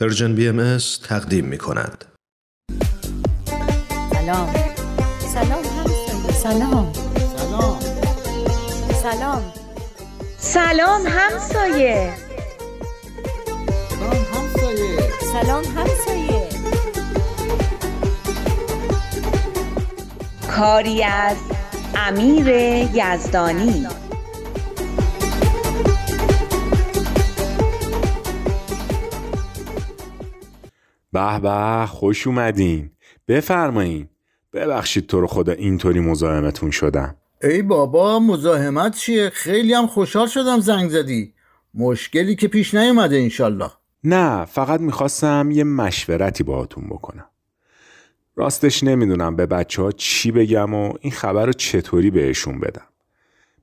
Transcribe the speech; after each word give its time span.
پرژن 0.00 0.34
بی 0.34 0.48
ام 0.48 0.78
تقدیم 1.08 1.44
می 1.44 1.58
کند. 1.58 2.04
سلام. 4.12 4.54
سلام 5.34 5.62
سلام. 6.42 6.92
سلام. 7.36 7.78
سلام 9.02 9.42
سلام 10.38 11.06
همسایه 11.06 12.14
سلام 13.90 14.26
همسایه 14.34 14.98
سلام 15.32 15.64
همسایه 15.64 16.48
کاری 20.56 21.02
از 21.02 21.36
امیر 21.96 22.48
یزدانی. 22.94 23.86
به 31.18 31.38
به 31.40 31.86
خوش 31.86 32.26
اومدین. 32.26 32.90
بفرمایین. 33.28 34.08
ببخشید 34.52 35.06
تو 35.06 35.20
رو 35.20 35.26
خدا 35.26 35.52
اینطوری 35.52 36.00
مزاحمتون 36.00 36.70
شدم. 36.70 37.16
ای 37.42 37.62
بابا 37.62 38.18
مزاحمت 38.18 38.96
چیه؟ 38.96 39.30
خیلی 39.30 39.74
هم 39.74 39.86
خوشحال 39.86 40.26
شدم 40.26 40.60
زنگ 40.60 40.90
زدی. 40.90 41.34
مشکلی 41.74 42.36
که 42.36 42.48
پیش 42.48 42.74
نیومده 42.74 43.16
انشالله. 43.16 43.70
نه 44.04 44.44
فقط 44.44 44.80
می‌خواستم 44.80 45.48
یه 45.52 45.64
مشورتی 45.64 46.44
باهاتون 46.44 46.84
بکنم. 46.86 47.28
راستش 48.36 48.84
نمی‌دونم 48.84 49.36
به 49.36 49.46
بچه 49.46 49.82
ها 49.82 49.92
چی 49.92 50.30
بگم 50.32 50.74
و 50.74 50.92
این 51.00 51.12
خبر 51.12 51.46
رو 51.46 51.52
چطوری 51.52 52.10
بهشون 52.10 52.60
بدم. 52.60 52.86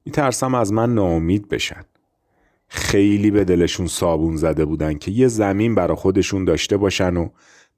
میترسم 0.06 0.56
از 0.56 0.74
من 0.74 0.94
ناامید 0.94 1.50
بشن. 1.50 1.86
خیلی 2.68 3.32
به 3.32 3.44
دلشون 3.44 3.88
صابون 3.88 4.36
زده 4.36 4.66
بودن 4.66 4.94
که 4.94 5.12
یه 5.12 5.28
زمین 5.28 5.76
برا 5.76 5.96
خودشون 5.96 6.46
داشته 6.46 6.78
باشن 6.78 7.18
و 7.18 7.30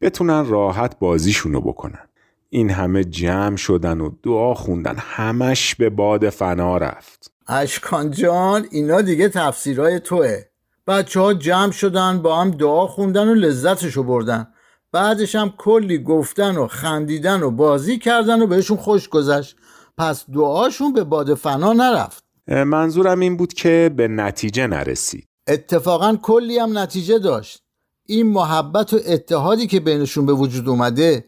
بتونن 0.01 0.45
راحت 0.45 0.99
بازیشونو 0.99 1.61
بکنن. 1.61 2.07
این 2.49 2.69
همه 2.69 3.03
جمع 3.03 3.55
شدن 3.55 4.01
و 4.01 4.11
دعا 4.23 4.53
خوندن. 4.53 4.95
همش 4.97 5.75
به 5.75 5.89
باد 5.89 6.29
فنا 6.29 6.77
رفت. 6.77 7.31
اشکان 7.47 8.11
جان 8.11 8.67
اینا 8.71 9.01
دیگه 9.01 9.29
تفسیرهای 9.29 9.99
توه. 9.99 10.43
بچه 10.87 11.19
ها 11.19 11.33
جمع 11.33 11.71
شدن 11.71 12.21
با 12.21 12.41
هم 12.41 12.51
دعا 12.51 12.87
خوندن 12.87 13.27
و 13.27 13.33
لذتشو 13.33 14.03
بردن. 14.03 14.47
بعدش 14.91 15.35
هم 15.35 15.53
کلی 15.57 16.03
گفتن 16.03 16.57
و 16.57 16.67
خندیدن 16.67 17.43
و 17.43 17.51
بازی 17.51 17.97
کردن 17.97 18.41
و 18.41 18.47
بهشون 18.47 18.77
خوش 18.77 19.09
گذشت. 19.09 19.55
پس 19.97 20.25
دعاشون 20.33 20.93
به 20.93 21.03
باد 21.03 21.33
فنا 21.33 21.73
نرفت. 21.73 22.26
منظورم 22.47 23.19
این 23.19 23.37
بود 23.37 23.53
که 23.53 23.91
به 23.95 24.07
نتیجه 24.07 24.67
نرسید. 24.67 25.27
اتفاقا 25.47 26.17
کلی 26.21 26.59
هم 26.59 26.77
نتیجه 26.77 27.19
داشت. 27.19 27.59
این 28.05 28.27
محبت 28.27 28.93
و 28.93 28.99
اتحادی 29.05 29.67
که 29.67 29.79
بینشون 29.79 30.25
به 30.25 30.33
وجود 30.33 30.69
اومده 30.69 31.25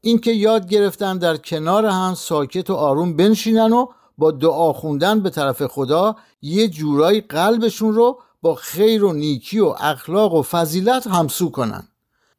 اینکه 0.00 0.32
یاد 0.32 0.68
گرفتن 0.68 1.18
در 1.18 1.36
کنار 1.36 1.86
هم 1.86 2.14
ساکت 2.14 2.70
و 2.70 2.74
آروم 2.74 3.16
بنشینن 3.16 3.72
و 3.72 3.86
با 4.18 4.30
دعا 4.30 4.72
خوندن 4.72 5.20
به 5.20 5.30
طرف 5.30 5.66
خدا 5.66 6.16
یه 6.42 6.68
جورایی 6.68 7.20
قلبشون 7.20 7.94
رو 7.94 8.20
با 8.42 8.54
خیر 8.54 9.04
و 9.04 9.12
نیکی 9.12 9.60
و 9.60 9.74
اخلاق 9.80 10.34
و 10.34 10.42
فضیلت 10.42 11.06
همسو 11.06 11.50
کنن. 11.50 11.88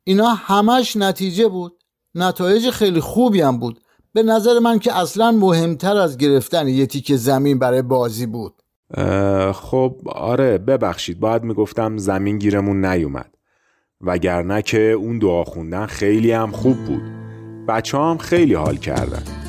اینا 0.04 0.28
همش 0.30 0.96
نتیجه 0.96 1.48
بود. 1.48 1.78
نتایج 2.16 2.70
خیلی 2.70 3.00
خوبی 3.00 3.42
هم 3.42 3.60
بود. 3.60 3.80
به 4.14 4.24
نظر 4.24 4.60
من 4.60 4.80
که 4.80 4.98
اصلا 4.98 5.32
مهمتر 5.32 5.98
از 5.98 6.18
گرفتن 6.18 6.68
یه 6.68 6.86
تیکه 6.86 7.16
زمین 7.16 7.60
برای 7.60 7.82
بازی 7.82 8.26
بود. 8.26 8.54
خب 9.54 9.96
آره 10.06 10.58
ببخشید. 10.58 11.20
باید 11.20 11.44
می‌گفتم 11.44 11.98
زمین 11.98 12.38
گیرمون 12.38 12.86
نیومد. 12.86 13.36
وگرنه 14.02 14.62
که 14.62 14.80
اون 14.92 15.20
دعا 15.20 15.44
خوندن 15.44 15.86
خیلی 15.86 16.32
هم 16.32 16.52
خوب 16.52 16.78
بود. 16.86 17.04
بچه 17.68 17.98
هم 17.98 18.18
خیلی 18.18 18.54
حال 18.54 18.76
کردن. 18.76 19.43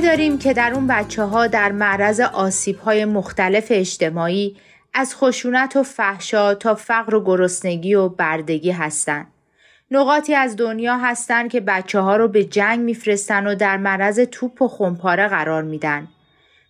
داریم 0.00 0.38
که 0.38 0.52
در 0.52 0.74
اون 0.74 0.86
بچه 0.86 1.22
ها 1.22 1.46
در 1.46 1.72
معرض 1.72 2.20
آسیب 2.20 2.78
های 2.78 3.04
مختلف 3.04 3.66
اجتماعی 3.70 4.56
از 4.94 5.16
خشونت 5.16 5.76
و 5.76 5.82
فحشا 5.82 6.54
تا 6.54 6.74
فقر 6.74 7.14
و 7.14 7.24
گرسنگی 7.24 7.94
و 7.94 8.08
بردگی 8.08 8.70
هستند. 8.70 9.26
نقاطی 9.90 10.34
از 10.34 10.56
دنیا 10.56 10.98
هستند 10.98 11.50
که 11.50 11.60
بچه 11.60 12.00
ها 12.00 12.16
رو 12.16 12.28
به 12.28 12.44
جنگ 12.44 12.80
میفرستن 12.80 13.46
و 13.46 13.54
در 13.54 13.76
معرض 13.76 14.20
توپ 14.20 14.62
و 14.62 14.68
خمپاره 14.68 15.28
قرار 15.28 15.62
میدن. 15.62 16.08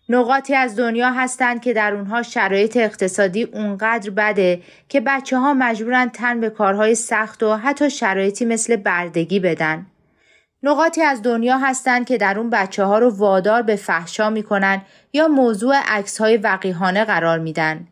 نقاطی 0.08 0.54
از 0.54 0.76
دنیا 0.76 1.10
هستند 1.10 1.62
که 1.62 1.72
در 1.72 1.94
اونها 1.94 2.22
شرایط 2.22 2.76
اقتصادی 2.76 3.42
اونقدر 3.42 4.10
بده 4.10 4.62
که 4.88 5.00
بچه 5.00 5.38
ها 5.38 5.54
مجبورن 5.54 6.08
تن 6.08 6.40
به 6.40 6.50
کارهای 6.50 6.94
سخت 6.94 7.42
و 7.42 7.54
حتی 7.54 7.90
شرایطی 7.90 8.44
مثل 8.44 8.76
بردگی 8.76 9.40
بدن. 9.40 9.86
نقاطی 10.62 11.02
از 11.02 11.22
دنیا 11.22 11.58
هستند 11.58 12.06
که 12.06 12.18
در 12.18 12.38
اون 12.38 12.50
بچه 12.50 12.84
ها 12.84 12.98
رو 12.98 13.16
وادار 13.16 13.62
به 13.62 13.76
فحشا 13.76 14.30
می‌کنن 14.30 14.82
یا 15.12 15.28
موضوع 15.28 15.76
عکس 15.86 16.18
های 16.18 16.36
وقیحانه 16.36 17.04
قرار 17.04 17.38
میدن. 17.38 17.86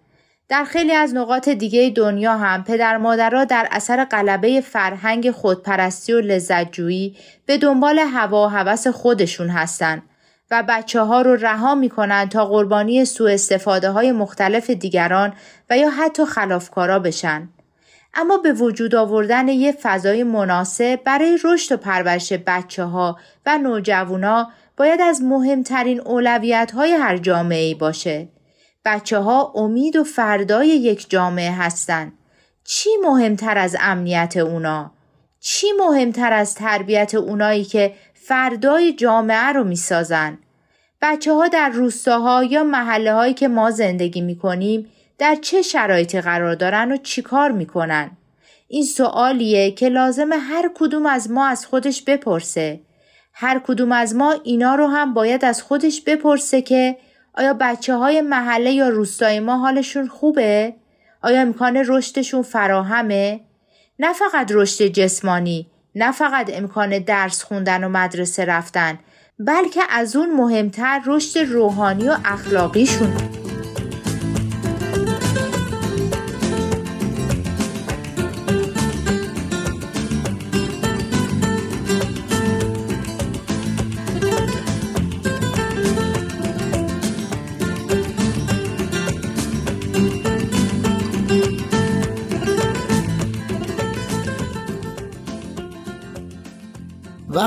در 0.48 0.64
خیلی 0.64 0.92
از 0.92 1.14
نقاط 1.14 1.48
دیگه 1.48 1.90
دنیا 1.90 2.36
هم 2.36 2.64
پدر 2.64 2.96
مادرها 2.96 3.44
در 3.44 3.68
اثر 3.70 4.04
غلبه 4.04 4.60
فرهنگ 4.60 5.30
خودپرستی 5.30 6.12
و 6.12 6.20
لذتجویی 6.20 7.16
به 7.46 7.58
دنبال 7.58 7.98
هوا 7.98 8.46
و 8.46 8.50
هوس 8.50 8.86
خودشون 8.86 9.48
هستن 9.48 10.02
و 10.50 10.64
بچه 10.68 11.00
ها 11.00 11.22
رو 11.22 11.36
رها 11.36 11.74
می‌کنن 11.74 12.28
تا 12.28 12.46
قربانی 12.46 13.04
سوء 13.04 13.32
استفاده 13.32 13.90
های 13.90 14.12
مختلف 14.12 14.70
دیگران 14.70 15.32
و 15.70 15.78
یا 15.78 15.90
حتی 15.90 16.24
خلافکارا 16.24 16.98
بشن. 16.98 17.48
اما 18.14 18.38
به 18.38 18.52
وجود 18.52 18.94
آوردن 18.94 19.48
یه 19.48 19.72
فضای 19.72 20.22
مناسب 20.22 21.00
برای 21.04 21.38
رشد 21.44 21.74
و 21.74 21.76
پرورش 21.76 22.32
بچه 22.32 22.84
ها 22.84 23.18
و 23.46 23.58
نوجوانا 23.58 24.50
باید 24.76 25.00
از 25.00 25.22
مهمترین 25.22 26.00
اولویت 26.00 26.72
های 26.74 26.92
هر 26.92 27.16
جامعه 27.16 27.74
باشه. 27.74 28.28
بچه 28.84 29.18
ها 29.18 29.52
امید 29.54 29.96
و 29.96 30.04
فردای 30.04 30.68
یک 30.68 31.10
جامعه 31.10 31.52
هستند. 31.52 32.12
چی 32.64 32.90
مهمتر 33.04 33.58
از 33.58 33.76
امنیت 33.80 34.36
اونا؟ 34.36 34.92
چی 35.40 35.66
مهمتر 35.78 36.32
از 36.32 36.54
تربیت 36.54 37.14
اونایی 37.14 37.64
که 37.64 37.94
فردای 38.14 38.92
جامعه 38.92 39.52
رو 39.52 39.64
می‌سازن؟ 39.64 40.38
بچه 41.02 41.32
ها 41.32 41.48
در 41.48 41.68
روستاها 41.68 42.44
یا 42.44 42.64
محله 42.64 43.12
هایی 43.12 43.34
که 43.34 43.48
ما 43.48 43.70
زندگی 43.70 44.20
می 44.20 44.38
کنیم 44.38 44.90
در 45.18 45.34
چه 45.34 45.62
شرایطی 45.62 46.20
قرار 46.20 46.54
دارن 46.54 46.92
و 46.92 46.96
چیکار 46.96 47.52
می‌کنن؟ 47.52 48.10
این 48.68 48.84
سوالیه 48.84 49.70
که 49.70 49.88
لازم 49.88 50.30
هر 50.32 50.70
کدوم 50.74 51.06
از 51.06 51.30
ما 51.30 51.46
از 51.46 51.66
خودش 51.66 52.02
بپرسه. 52.02 52.80
هر 53.32 53.60
کدوم 53.66 53.92
از 53.92 54.14
ما 54.14 54.34
اینا 54.44 54.74
رو 54.74 54.86
هم 54.86 55.14
باید 55.14 55.44
از 55.44 55.62
خودش 55.62 56.00
بپرسه 56.00 56.62
که 56.62 56.96
آیا 57.34 57.54
بچه 57.60 57.94
های 57.94 58.20
محله 58.20 58.72
یا 58.72 58.88
روستای 58.88 59.40
ما 59.40 59.56
حالشون 59.58 60.08
خوبه؟ 60.08 60.74
آیا 61.22 61.40
امکان 61.40 61.76
رشدشون 61.76 62.42
فراهمه؟ 62.42 63.40
نه 63.98 64.12
فقط 64.12 64.52
رشد 64.52 64.84
جسمانی، 64.84 65.66
نه 65.94 66.12
فقط 66.12 66.50
امکان 66.54 66.98
درس 66.98 67.42
خوندن 67.42 67.84
و 67.84 67.88
مدرسه 67.88 68.44
رفتن، 68.44 68.98
بلکه 69.38 69.80
از 69.90 70.16
اون 70.16 70.32
مهمتر 70.32 71.02
رشد 71.06 71.38
روحانی 71.38 72.08
و 72.08 72.16
اخلاقیشون. 72.24 73.45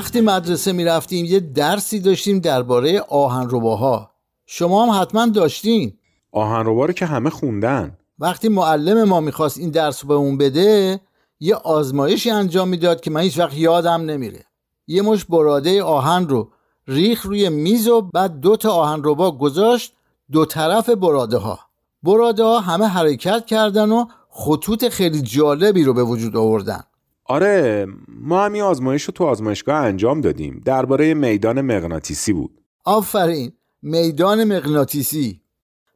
وقتی 0.09 0.21
مدرسه 0.21 0.71
می 0.71 0.85
رفتیم 0.85 1.25
یه 1.25 1.39
درسی 1.39 1.99
داشتیم 1.99 2.39
درباره 2.39 3.01
آهنرباها. 3.01 4.11
شما 4.45 4.85
هم 4.85 5.01
حتما 5.01 5.25
داشتین. 5.25 5.93
آهنربا 6.31 6.85
رو 6.85 6.93
که 6.93 7.05
همه 7.05 7.29
خوندن. 7.29 7.97
وقتی 8.19 8.49
معلم 8.49 9.03
ما 9.03 9.19
می‌خواست 9.19 9.57
این 9.57 9.69
درس 9.69 10.03
رو 10.03 10.07
به 10.07 10.13
اون 10.13 10.37
بده 10.37 10.99
یه 11.39 11.55
آزمایشی 11.55 12.29
انجام 12.29 12.67
می‌داد 12.67 13.01
که 13.01 13.11
من 13.11 13.21
هیچ 13.21 13.39
وقت 13.39 13.57
یادم 13.57 14.01
نمیره. 14.01 14.45
یه 14.87 15.01
مش 15.01 15.25
براده 15.25 15.83
آهن 15.83 16.27
رو 16.27 16.49
ریخ 16.87 17.25
روی 17.25 17.49
میز 17.49 17.87
و 17.87 18.01
بعد 18.01 18.39
دو 18.39 18.55
تا 18.55 18.71
آهن 18.71 19.01
ربا 19.03 19.31
گذاشت 19.31 19.93
دو 20.31 20.45
طرف 20.45 20.89
براده 20.89 21.37
ها 21.37 21.59
براده 22.03 22.43
ها 22.43 22.59
همه 22.59 22.85
حرکت 22.85 23.45
کردن 23.45 23.91
و 23.91 24.05
خطوط 24.29 24.87
خیلی 24.87 25.21
جالبی 25.21 25.83
رو 25.83 25.93
به 25.93 26.03
وجود 26.03 26.35
آوردن. 26.35 26.83
آره 27.29 27.87
ما 28.07 28.45
هم 28.45 28.53
این 28.53 28.63
آزمایش 28.63 29.03
رو 29.03 29.11
تو 29.11 29.23
آزمایشگاه 29.23 29.75
انجام 29.75 30.21
دادیم. 30.21 30.61
درباره 30.65 31.13
میدان 31.13 31.61
مغناطیسی 31.61 32.33
بود. 32.33 32.61
آفرین. 32.85 33.51
میدان 33.81 34.43
مغناطیسی. 34.43 35.41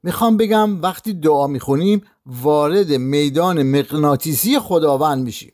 می‌خوام 0.04 0.38
بگم 0.38 0.82
وقتی 0.82 1.14
دعا 1.14 1.48
می‌خونیم 1.48 2.02
وارد 2.26 2.92
میدان 2.92 3.64
مغناطیسی 3.64 4.60
خداوند 4.60 5.24
میشیم. 5.24 5.54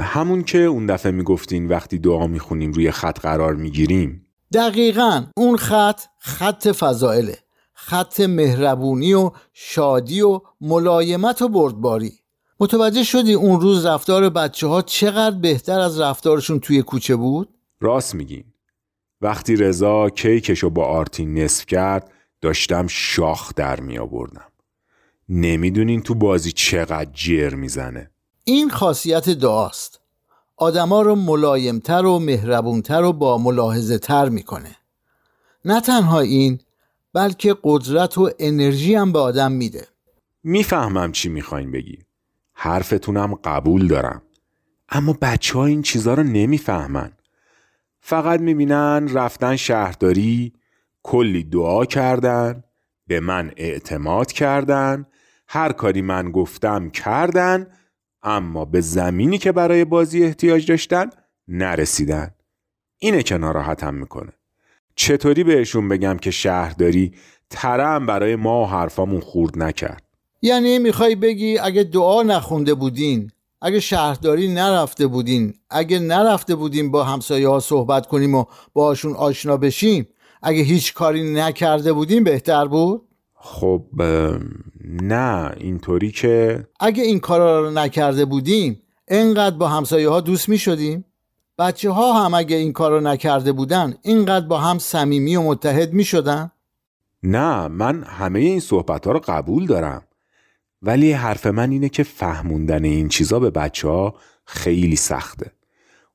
همون 0.00 0.42
که 0.42 0.58
اون 0.58 0.86
دفعه 0.86 1.12
می‌گفتین 1.12 1.68
وقتی 1.68 1.98
دعا 1.98 2.26
می‌خونیم 2.26 2.72
روی 2.72 2.90
خط 2.90 3.20
قرار 3.20 3.54
می‌گیریم. 3.54 4.26
دقیقا 4.52 5.24
اون 5.36 5.56
خط 5.56 6.00
خط 6.18 6.68
فضائله. 6.68 7.38
خط 7.74 8.20
مهربونی 8.20 9.14
و 9.14 9.30
شادی 9.52 10.20
و 10.20 10.40
ملایمت 10.60 11.42
و 11.42 11.48
بردباری. 11.48 12.12
متوجه 12.60 13.02
شدی 13.02 13.34
اون 13.34 13.60
روز 13.60 13.86
رفتار 13.86 14.30
بچه 14.30 14.66
ها 14.66 14.82
چقدر 14.82 15.36
بهتر 15.36 15.80
از 15.80 16.00
رفتارشون 16.00 16.60
توی 16.60 16.82
کوچه 16.82 17.16
بود؟ 17.16 17.48
راست 17.80 18.14
میگین 18.14 18.44
وقتی 19.20 19.56
رضا 19.56 20.10
کیکشو 20.10 20.70
با 20.70 20.84
آرتین 20.84 21.38
نصف 21.38 21.66
کرد 21.66 22.10
داشتم 22.40 22.86
شاخ 22.86 23.54
در 23.54 23.80
می 23.80 23.98
آوردم 23.98 24.44
نمی‌دونین 25.28 26.02
تو 26.02 26.14
بازی 26.14 26.52
چقدر 26.52 27.10
جر 27.14 27.54
می‌زنه. 27.54 28.10
این 28.44 28.70
خاصیت 28.70 29.30
دعاست. 29.30 30.00
آدما 30.56 31.02
رو 31.02 31.14
ملایمتر 31.14 32.06
و 32.06 32.18
مهربونتر 32.18 33.02
و 33.02 33.12
با 33.12 33.38
ملاحظه 33.38 33.98
تر 33.98 34.28
می‌کنه. 34.28 34.76
نه 35.64 35.80
تنها 35.80 36.20
این 36.20 36.58
بلکه 37.12 37.56
قدرت 37.62 38.18
و 38.18 38.30
انرژی 38.38 38.94
هم 38.94 39.12
به 39.12 39.18
آدم 39.18 39.52
میده. 39.52 39.88
می‌فهمم 40.42 41.12
چی 41.12 41.28
می‌خواین 41.28 41.70
بگی. 41.70 41.98
حرفتونم 42.64 43.34
قبول 43.34 43.86
دارم. 43.86 44.22
اما 44.88 45.18
بچه 45.22 45.58
ها 45.58 45.64
این 45.64 45.82
چیزا 45.82 46.14
رو 46.14 46.22
نمی‌فهمن. 46.22 47.12
فقط 48.00 48.40
می‌بینن 48.40 49.08
رفتن 49.12 49.56
شهرداری 49.56 50.52
کلی 51.02 51.44
دعا 51.44 51.84
کردن 51.84 52.64
به 53.06 53.20
من 53.20 53.52
اعتماد 53.56 54.32
کردن 54.32 55.06
هر 55.48 55.72
کاری 55.72 56.02
من 56.02 56.30
گفتم 56.30 56.90
کردن 56.90 57.66
اما 58.22 58.64
به 58.64 58.80
زمینی 58.80 59.38
که 59.38 59.52
برای 59.52 59.84
بازی 59.84 60.24
احتیاج 60.24 60.66
داشتن 60.66 61.10
نرسیدن. 61.48 62.30
اینه 62.98 63.22
که 63.22 63.36
ناراحتم 63.36 63.94
می‌کنه. 63.94 64.32
چطوری 64.96 65.44
بهشون 65.44 65.88
بگم 65.88 66.16
که 66.16 66.30
شهرداری 66.30 67.14
ترم 67.50 68.06
برای 68.06 68.36
ما 68.36 68.62
و 68.62 68.66
حرفامون 68.66 69.20
خورد 69.20 69.58
نکرد؟ 69.62 70.03
یعنی 70.44 70.78
می‌خوای 70.78 71.14
بگی 71.14 71.58
اگه 71.58 71.82
دعا 71.82 72.22
نخونده 72.22 72.74
بودین 72.74 73.30
اگه 73.62 73.80
شهرداری 73.80 74.48
نرفته 74.48 75.06
بودین 75.06 75.54
اگه 75.70 75.98
نرفته 75.98 76.54
بودیم 76.54 76.90
با 76.90 77.04
همسایه 77.04 77.48
ها 77.48 77.60
صحبت 77.60 78.06
کنیم 78.06 78.34
و 78.34 78.44
باهاشون 78.72 79.12
آشنا 79.12 79.56
بشیم 79.56 80.08
اگه 80.42 80.62
هیچ 80.62 80.94
کاری 80.94 81.32
نکرده 81.32 81.92
بودیم 81.92 82.24
بهتر 82.24 82.66
بود؟ 82.66 83.02
خب 83.34 83.82
نه 85.02 85.52
اینطوری 85.56 86.10
که 86.10 86.66
اگه 86.80 87.02
این 87.02 87.20
کارا 87.20 87.60
رو 87.60 87.70
نکرده 87.70 88.24
بودیم 88.24 88.80
انقدر 89.08 89.56
با 89.56 89.68
همسایه 89.68 90.08
ها 90.08 90.20
دوست 90.20 90.48
می 90.48 90.58
شدیم 90.58 91.04
بچه 91.58 91.90
ها 91.90 92.24
هم 92.24 92.34
اگه 92.34 92.56
این 92.56 92.72
کار 92.72 92.90
رو 92.90 93.00
نکرده 93.00 93.52
بودن 93.52 93.94
اینقدر 94.02 94.46
با 94.46 94.58
هم 94.58 94.78
صمیمی 94.78 95.36
و 95.36 95.42
متحد 95.42 95.92
می 95.92 96.04
شدن 96.04 96.50
نه 97.22 97.68
من 97.68 98.02
همه 98.02 98.40
این 98.40 98.60
صحبت 98.60 99.06
ها 99.06 99.12
رو 99.12 99.20
قبول 99.26 99.66
دارم. 99.66 100.02
ولی 100.84 101.12
حرف 101.12 101.46
من 101.46 101.70
اینه 101.70 101.88
که 101.88 102.02
فهموندن 102.02 102.84
این 102.84 103.08
چیزا 103.08 103.40
به 103.40 103.50
بچه 103.50 103.88
ها 103.88 104.14
خیلی 104.44 104.96
سخته. 104.96 105.50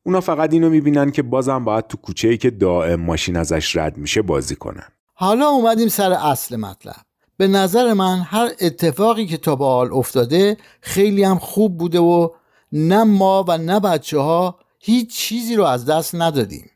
اونا 0.04 0.22
فقط 0.22 0.54
اینو 0.54 0.70
می‌بینن 0.70 1.12
که 1.12 1.22
بازم 1.22 1.66
باید 1.66 1.88
تو 1.88 1.98
کوچه 1.98 2.28
ای 2.28 2.38
که 2.38 2.50
دائم 2.50 3.02
ماشین 3.02 3.38
ازش 3.38 3.76
رد 3.76 3.98
میشه 3.98 4.22
بازی 4.22 4.56
کنن. 4.56 4.88
حالا 5.14 5.48
اومدیم 5.48 5.88
سر 5.88 6.12
اصل 6.12 6.56
مطلب. 6.56 6.96
به 7.38 7.48
نظر 7.48 7.94
من 7.94 8.20
هر 8.20 8.50
اتفاقی 8.62 9.26
که 9.26 9.38
تا 9.38 9.56
به 9.56 9.66
حال 9.66 9.94
افتاده 9.94 10.58
خیلی 10.82 11.24
هم 11.24 11.38
خوب 11.38 11.78
بوده 11.78 12.00
و 12.00 12.30
نه 12.72 13.04
ما 13.04 13.46
و 13.48 13.58
نه 13.58 13.80
بچه 13.80 14.20
ها 14.20 14.60
هیچ 14.80 15.18
چیزی 15.18 15.56
رو 15.56 15.64
از 15.64 15.86
دست 15.86 16.16
ندادیم. 16.16 16.70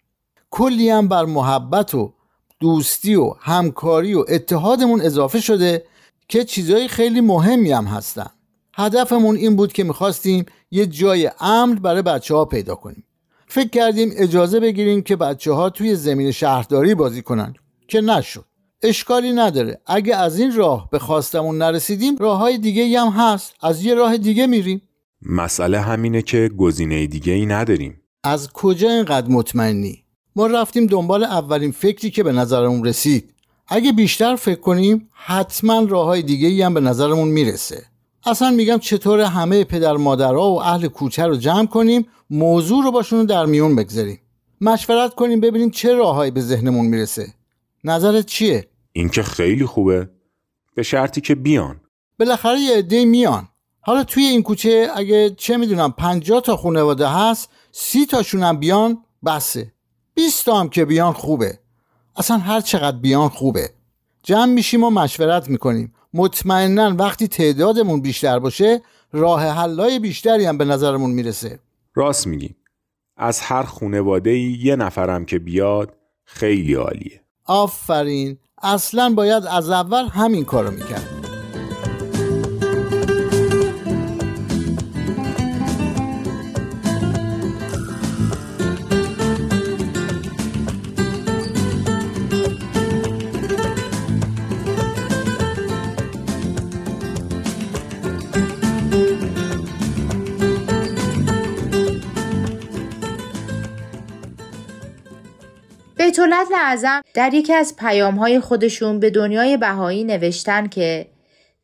کلی 0.50 0.90
هم 0.90 1.07
بر 1.07 1.25
محبت 1.25 1.95
و 1.95 2.13
دوستی 2.60 3.16
و 3.16 3.36
همکاری 3.40 4.13
و 4.13 4.25
اتحادمون 4.28 5.01
اضافه 5.01 5.40
شده 5.40 5.86
که 6.27 6.43
چیزهای 6.43 6.87
خیلی 6.87 7.21
مهمی 7.21 7.71
هم 7.71 7.85
هستن. 7.85 8.29
هدفمون 8.73 9.35
این 9.35 9.55
بود 9.55 9.73
که 9.73 9.83
می‌خواستیم 9.83 10.45
یه 10.71 10.85
جای 10.85 11.31
امن 11.39 11.75
برای 11.75 12.01
بچه 12.01 12.35
ها 12.35 12.45
پیدا 12.45 12.75
کنیم. 12.75 13.03
فکر 13.47 13.69
کردیم 13.69 14.11
اجازه 14.15 14.59
بگیریم 14.59 15.01
که 15.01 15.15
بچه 15.15 15.51
ها 15.51 15.69
توی 15.69 15.95
زمین 15.95 16.31
شهرداری 16.31 16.95
بازی 16.95 17.21
کنن 17.21 17.53
که 17.87 18.01
نشد. 18.01 18.45
اشکالی 18.83 19.33
نداره. 19.33 19.81
اگه 19.85 20.15
از 20.15 20.39
این 20.39 20.55
راه 20.55 20.89
به 20.91 20.99
خواستمون 20.99 21.57
نرسیدیم 21.57 22.17
راه 22.17 22.37
های 22.37 22.57
دیگه 22.57 22.99
هم 22.99 23.07
هست. 23.07 23.53
از 23.61 23.85
یه 23.85 23.93
راه 23.93 24.17
دیگه 24.17 24.47
میریم. 24.47 24.81
مسئله 25.21 25.79
همینه 25.79 26.21
که 26.21 26.49
گزینه 26.57 27.07
دیگه 27.07 27.33
ای 27.33 27.45
نداریم. 27.45 28.01
از 28.23 28.49
کجا 28.53 28.89
اینقدر 28.89 29.27
مطمئنی؟ 29.27 30.03
ما 30.35 30.47
رفتیم 30.47 30.85
دنبال 30.85 31.23
اولین 31.23 31.71
فکری 31.71 32.11
که 32.11 32.23
به 32.23 32.31
نظرمون 32.31 32.85
رسید. 32.85 33.32
اگه 33.68 33.92
بیشتر 33.92 34.36
فکر 34.36 34.60
کنیم 34.60 35.10
حتما 35.13 35.80
راه 35.80 36.06
های 36.06 36.21
دیگه 36.21 36.65
هم 36.65 36.74
به 36.74 36.80
نظرمون 36.80 37.27
می‌رسه. 37.27 37.86
اصلا 38.25 38.51
میگم 38.51 38.77
چطور 38.77 39.19
همه 39.19 39.63
پدر 39.63 39.98
مادرها 39.98 40.51
و 40.51 40.62
اهل 40.62 40.88
کوچه 40.88 41.27
رو 41.27 41.36
جمع 41.36 41.65
کنیم 41.65 42.07
موضوع 42.30 42.83
رو 42.83 42.92
باشون 42.92 43.25
در 43.25 43.45
میون 43.45 43.75
بگذاریم. 43.75 44.19
مشورت 44.62 45.15
کنیم 45.15 45.39
ببینیم 45.39 45.69
چه 45.69 45.94
راههایی 45.94 46.31
به 46.31 46.42
ذهنمون 46.42 46.86
می‌رسه. 46.86 47.33
نظرت 47.83 48.25
چیه؟ 48.25 48.68
این 48.94 49.10
که 49.10 49.24
خیلی 49.24 49.66
خوبه. 49.66 50.09
به 50.75 50.83
شرطی 50.83 51.21
که 51.21 51.36
بیان. 51.36 51.81
بالاخره 52.19 52.59
یه 52.59 52.77
عده 52.77 53.06
میان. 53.06 53.48
حالا 53.81 54.04
توی 54.04 54.24
این 54.24 54.44
کوچه 54.44 54.89
اگه 54.95 55.30
چه 55.30 55.57
می‌دونم 55.57 55.92
50 55.92 56.42
تا 56.42 56.57
خانواده 56.57 57.07
هست 57.07 57.50
سی 57.71 58.06
تاشون 58.06 58.44
هم 58.44 58.57
بیان 58.57 59.04
بسه. 59.25 59.74
20 60.13 60.45
تا 60.45 60.59
هم 60.59 60.69
که 60.69 60.86
بیان 60.86 61.13
خوبه. 61.13 61.59
اصلا 62.15 62.38
هر 62.38 62.62
چقدر 62.62 62.98
بیان 62.98 63.30
خوبه. 63.30 63.69
جمع 64.24 64.45
میشیم 64.45 64.83
و 64.83 64.90
مشورت 64.90 65.49
می‌کنیم. 65.49 65.94
مطمئنا 66.14 66.95
وقتی 66.95 67.28
تعدادمون 67.28 68.02
بیشتر 68.02 68.40
باشه 68.40 68.81
راه 69.11 69.45
حلای 69.47 69.99
بیشتری 69.99 70.45
هم 70.45 70.57
به 70.57 70.66
نظرمون 70.66 71.11
می‌رسه. 71.11 71.59
راست 71.95 72.28
میگی. 72.28 72.56
از 73.18 73.42
هر 73.42 73.64
خونواده 73.64 74.37
یه 74.37 74.76
نفرم 74.76 75.26
که 75.26 75.40
بیاد 75.40 75.95
خیلی 76.26 76.73
عالیه. 76.73 77.21
آفرین. 77.45 78.37
اصلا 78.61 79.14
باید 79.14 79.45
از 79.45 79.69
اول 79.69 80.07
همین 80.07 80.45
کارو 80.45 80.71
می‌کرد. 80.71 81.12
بیتولت 106.06 106.48
اعظم 106.56 107.02
در 107.14 107.33
یکی 107.33 107.54
از 107.54 107.76
پیامهای 107.76 108.40
خودشون 108.40 109.00
به 109.00 109.10
دنیای 109.10 109.57
بهایی 109.57 110.04
نوشتن 110.04 110.68
که 110.68 111.07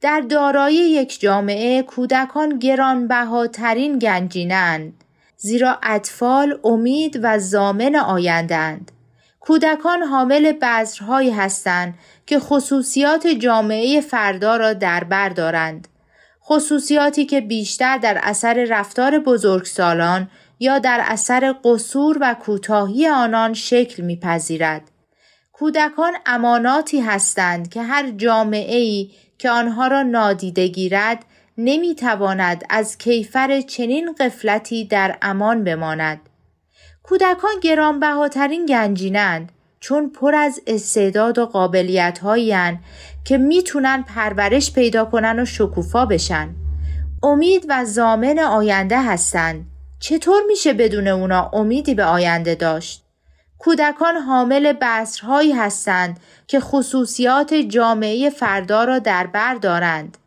در 0.01 0.19
دارایی 0.19 0.77
یک 0.77 1.19
جامعه 1.19 1.81
کودکان 1.81 2.60
گرانبهاترین 2.60 4.00
گنجینند 4.00 5.03
زیرا 5.38 5.79
اطفال 5.84 6.60
امید 6.63 7.19
و 7.24 7.39
زامن 7.39 7.96
آیندند 7.96 8.91
کودکان 9.39 10.03
حامل 10.03 10.51
بذرهایی 10.51 11.31
هستند 11.31 11.93
که 12.25 12.39
خصوصیات 12.39 13.27
جامعه 13.27 14.01
فردا 14.01 14.58
را 14.58 14.74
در 14.74 15.03
بر 15.03 15.29
دارند. 15.29 15.88
خصوصیاتی 16.43 17.25
که 17.25 17.41
بیشتر 17.41 17.98
در 17.98 18.19
اثر 18.24 18.65
رفتار 18.69 19.19
بزرگسالان 19.19 20.29
یا 20.59 20.79
در 20.79 21.03
اثر 21.05 21.55
قصور 21.63 22.17
و 22.21 22.33
کوتاهی 22.33 23.07
آنان 23.07 23.53
شکل 23.53 24.03
میپذیرد. 24.03 24.91
کودکان 25.53 26.13
اماناتی 26.25 26.99
هستند 26.99 27.69
که 27.69 27.81
هر 27.81 28.11
جامعه 28.11 28.77
ای 28.77 29.11
که 29.37 29.49
آنها 29.49 29.87
را 29.87 30.03
نادیده 30.03 30.67
گیرد 30.67 31.25
نمی‌تواند 31.57 32.63
از 32.69 32.97
کیفر 32.97 33.61
چنین 33.61 34.15
قفلتی 34.19 34.85
در 34.85 35.17
امان 35.21 35.63
بماند. 35.63 36.19
کودکان 37.03 37.51
گرانبهاترین 37.61 38.65
گنجینند 38.65 39.51
چون 39.79 40.09
پر 40.09 40.35
از 40.35 40.61
استعداد 40.67 41.37
و 41.39 41.45
قابلیت 41.45 42.19
که 43.25 43.37
می‌تونن 43.37 44.03
پرورش 44.03 44.73
پیدا 44.73 45.05
کنن 45.05 45.39
و 45.39 45.45
شکوفا 45.45 46.05
بشن. 46.05 46.49
امید 47.23 47.65
و 47.69 47.85
زامن 47.85 48.39
آینده 48.39 49.01
هستند. 49.01 49.68
چطور 49.99 50.41
میشه 50.47 50.73
بدون 50.73 51.07
اونا 51.07 51.49
امیدی 51.53 51.95
به 51.95 52.03
آینده 52.03 52.55
داشت؟ 52.55 53.03
کودکان 53.57 54.15
حامل 54.15 54.73
بسرهایی 54.81 55.51
هستند 55.51 56.19
که 56.47 56.59
خصوصیات 56.59 57.53
جامعه 57.53 58.29
فردا 58.29 58.83
را 58.83 58.99
در 58.99 59.27
بر 59.27 59.55
دارند. 59.55 60.17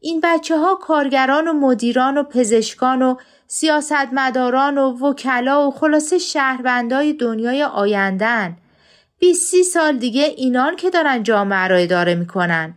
این 0.00 0.20
بچه 0.24 0.58
ها 0.58 0.74
کارگران 0.74 1.48
و 1.48 1.52
مدیران 1.52 2.18
و 2.18 2.22
پزشکان 2.22 3.02
و 3.02 3.16
سیاستمداران 3.46 4.78
و 4.78 5.06
وکلا 5.06 5.68
و 5.68 5.70
خلاصه 5.70 6.18
شهروندای 6.18 7.12
دنیای 7.12 7.64
آیندن 7.64 8.56
20 9.18 9.62
سال 9.62 9.96
دیگه 9.96 10.22
اینان 10.24 10.76
که 10.76 10.90
دارن 10.90 11.22
جامعه 11.22 11.68
را 11.68 11.76
اداره 11.76 12.14
می‌کنن 12.14 12.74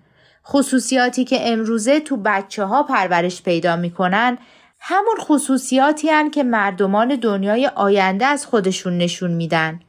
خصوصیاتی 0.48 1.26
که 1.26 1.52
امروزه 1.52 2.00
تو 2.00 2.18
بچه 2.18 2.64
ها 2.64 2.84
پرورش 2.84 3.44
پیدا 3.44 3.76
می‌کنن 3.76 4.38
همون 4.84 5.16
خصوصیاتی 5.20 6.10
هن 6.10 6.32
که 6.32 6.44
مردمان 6.44 7.16
دنیای 7.16 7.68
آینده 7.76 8.26
از 8.26 8.46
خودشون 8.46 8.98
نشون 8.98 9.32
میدن. 9.32 9.80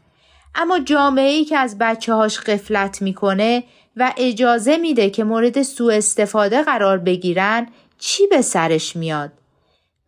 اما 0.55 0.79
جامعه 0.79 1.31
ای 1.31 1.45
که 1.45 1.59
از 1.59 1.79
بچه 1.79 2.15
هاش 2.15 2.41
قفلت 2.41 3.03
می‌کنه 3.03 3.65
و 3.97 4.13
اجازه 4.17 4.77
میده 4.77 5.11
که 5.11 5.25
مورد 5.25 5.63
سوء 5.63 5.95
استفاده 5.95 6.63
قرار 6.63 6.99
بگیرن 6.99 7.69
چی 7.99 8.27
به 8.27 8.43
سرش 8.43 8.97
میاد؟ 8.97 9.33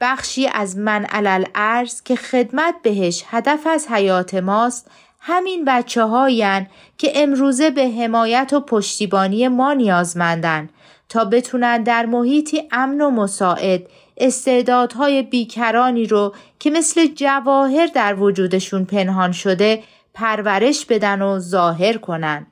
بخشی 0.00 0.46
از 0.46 0.76
من 0.78 1.04
علل 1.04 1.44
ارز 1.54 2.02
که 2.02 2.16
خدمت 2.16 2.74
بهش 2.82 3.24
هدف 3.26 3.66
از 3.66 3.86
حیات 3.88 4.34
ماست 4.34 4.90
همین 5.20 5.64
بچه 5.64 6.04
هاین 6.04 6.66
که 6.98 7.12
امروزه 7.14 7.70
به 7.70 7.88
حمایت 7.88 8.52
و 8.52 8.60
پشتیبانی 8.60 9.48
ما 9.48 9.72
نیازمندن 9.72 10.68
تا 11.08 11.24
بتونن 11.24 11.82
در 11.82 12.06
محیطی 12.06 12.68
امن 12.72 13.00
و 13.00 13.10
مساعد 13.10 13.86
استعدادهای 14.16 15.22
بیکرانی 15.22 16.06
رو 16.06 16.34
که 16.58 16.70
مثل 16.70 17.06
جواهر 17.06 17.86
در 17.86 18.14
وجودشون 18.14 18.84
پنهان 18.84 19.32
شده 19.32 19.82
پرورش 20.14 20.86
بدن 20.86 21.22
و 21.22 21.38
ظاهر 21.38 21.96
کنن. 21.96 22.46